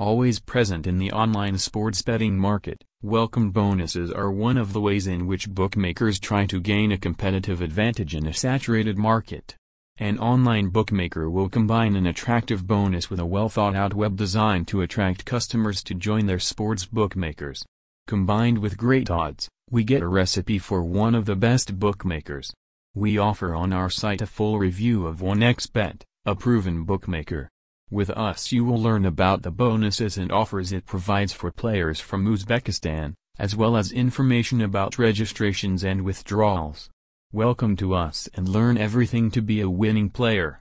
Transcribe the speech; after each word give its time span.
always 0.00 0.40
present 0.40 0.86
in 0.86 0.96
the 0.96 1.12
online 1.12 1.58
sports 1.58 2.00
betting 2.00 2.38
market. 2.38 2.82
Welcome 3.02 3.50
bonuses 3.50 4.10
are 4.10 4.32
one 4.32 4.56
of 4.56 4.72
the 4.72 4.80
ways 4.80 5.06
in 5.06 5.26
which 5.26 5.50
bookmakers 5.50 6.18
try 6.18 6.46
to 6.46 6.58
gain 6.58 6.90
a 6.90 6.96
competitive 6.96 7.60
advantage 7.60 8.14
in 8.14 8.26
a 8.26 8.32
saturated 8.32 8.96
market. 8.96 9.56
An 9.98 10.18
online 10.18 10.70
bookmaker 10.70 11.28
will 11.28 11.50
combine 11.50 11.96
an 11.96 12.06
attractive 12.06 12.66
bonus 12.66 13.10
with 13.10 13.20
a 13.20 13.26
well-thought-out 13.26 13.92
web 13.92 14.16
design 14.16 14.64
to 14.64 14.80
attract 14.80 15.26
customers 15.26 15.82
to 15.82 15.94
join 15.94 16.24
their 16.24 16.38
sports 16.38 16.86
bookmakers. 16.86 17.62
Combined 18.06 18.56
with 18.56 18.78
great 18.78 19.10
odds, 19.10 19.50
we 19.70 19.84
get 19.84 20.00
a 20.00 20.08
recipe 20.08 20.58
for 20.58 20.82
one 20.82 21.14
of 21.14 21.26
the 21.26 21.36
best 21.36 21.78
bookmakers. 21.78 22.50
We 22.94 23.18
offer 23.18 23.54
on 23.54 23.74
our 23.74 23.90
site 23.90 24.22
a 24.22 24.26
full 24.26 24.58
review 24.58 25.06
of 25.06 25.18
1xBet, 25.18 26.00
a 26.24 26.34
proven 26.34 26.84
bookmaker. 26.84 27.50
With 27.92 28.10
us 28.10 28.52
you 28.52 28.64
will 28.64 28.80
learn 28.80 29.04
about 29.04 29.42
the 29.42 29.50
bonuses 29.50 30.16
and 30.16 30.30
offers 30.30 30.70
it 30.70 30.86
provides 30.86 31.32
for 31.32 31.50
players 31.50 31.98
from 31.98 32.24
Uzbekistan, 32.24 33.14
as 33.36 33.56
well 33.56 33.76
as 33.76 33.90
information 33.90 34.60
about 34.60 34.96
registrations 34.96 35.82
and 35.82 36.02
withdrawals. 36.02 36.88
Welcome 37.32 37.74
to 37.78 37.94
us 37.94 38.28
and 38.34 38.48
learn 38.48 38.78
everything 38.78 39.32
to 39.32 39.42
be 39.42 39.60
a 39.60 39.68
winning 39.68 40.08
player. 40.08 40.58